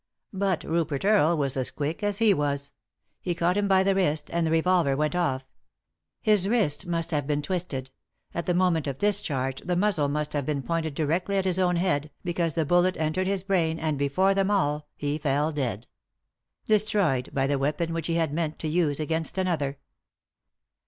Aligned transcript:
But 0.33 0.63
Rupert 0.63 1.05
Earle 1.05 1.37
was 1.37 1.55
as 1.55 1.69
quick 1.69 2.01
as 2.01 2.17
he 2.17 2.33
was. 2.33 2.73
He 3.21 3.35
caught 3.35 3.55
him 3.55 3.67
by 3.67 3.83
the 3.83 3.93
wrist, 3.93 4.31
and 4.33 4.47
the 4.47 4.49
revolver 4.49 4.97
went 4.97 5.15
off. 5.15 5.45
His 6.23 6.49
wrist 6.49 6.87
must 6.87 7.11
have 7.11 7.27
been 7.27 7.43
twisted; 7.43 7.91
at 8.33 8.47
the 8.47 8.55
moment 8.55 8.87
of 8.87 8.97
discharge 8.97 9.61
the 9.61 9.75
muzzle 9.75 10.07
must 10.07 10.33
have 10.33 10.43
been 10.43 10.63
pointed 10.63 10.95
directly 10.95 11.37
at 11.37 11.45
his 11.45 11.59
own 11.59 11.75
head, 11.75 12.09
because 12.23 12.55
the 12.55 12.65
bullet 12.65 12.97
entered 12.97 13.27
his 13.27 13.43
brain, 13.43 13.77
and, 13.77 13.99
before 13.99 14.33
them 14.33 14.49
all, 14.49 14.87
he 14.95 15.19
fell 15.19 15.51
dead; 15.51 15.85
destroyed 16.65 17.29
by 17.31 17.45
the 17.45 17.59
weapon 17.59 17.93
which 17.93 18.07
he 18.07 18.15
had 18.15 18.33
meant 18.33 18.57
to 18.57 18.67
use 18.67 18.99
against 18.99 19.37
another. 19.37 19.77